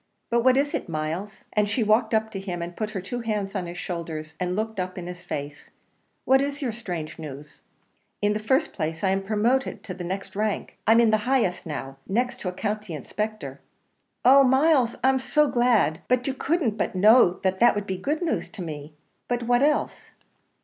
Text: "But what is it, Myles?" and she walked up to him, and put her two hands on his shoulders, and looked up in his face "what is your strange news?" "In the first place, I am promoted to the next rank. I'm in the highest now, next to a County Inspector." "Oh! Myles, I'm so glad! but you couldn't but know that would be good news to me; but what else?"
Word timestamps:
"But 0.31 0.43
what 0.43 0.57
is 0.57 0.73
it, 0.73 0.89
Myles?" 0.89 1.43
and 1.53 1.69
she 1.69 1.83
walked 1.83 2.15
up 2.15 2.31
to 2.31 2.39
him, 2.39 2.63
and 2.63 2.75
put 2.75 2.89
her 2.89 3.01
two 3.01 3.19
hands 3.19 3.53
on 3.53 3.67
his 3.67 3.77
shoulders, 3.77 4.35
and 4.39 4.55
looked 4.55 4.79
up 4.79 4.97
in 4.97 5.05
his 5.05 5.21
face 5.21 5.69
"what 6.25 6.41
is 6.41 6.59
your 6.59 6.71
strange 6.71 7.19
news?" 7.19 7.61
"In 8.19 8.33
the 8.33 8.39
first 8.39 8.73
place, 8.73 9.03
I 9.03 9.09
am 9.11 9.21
promoted 9.21 9.83
to 9.83 9.93
the 9.93 10.03
next 10.03 10.35
rank. 10.35 10.75
I'm 10.87 10.99
in 10.99 11.11
the 11.11 11.29
highest 11.29 11.67
now, 11.67 11.97
next 12.07 12.39
to 12.39 12.49
a 12.49 12.51
County 12.51 12.95
Inspector." 12.95 13.61
"Oh! 14.25 14.43
Myles, 14.43 14.95
I'm 15.03 15.19
so 15.19 15.47
glad! 15.47 16.01
but 16.07 16.25
you 16.25 16.33
couldn't 16.33 16.77
but 16.79 16.95
know 16.95 17.39
that 17.43 17.75
would 17.75 17.85
be 17.85 17.97
good 17.97 18.23
news 18.23 18.49
to 18.53 18.63
me; 18.63 18.95
but 19.27 19.43
what 19.43 19.61
else?" 19.61 20.09